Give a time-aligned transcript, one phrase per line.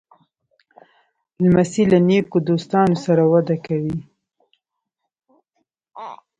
[1.41, 3.97] لمسی له نیکو دوستانو سره وده کوي.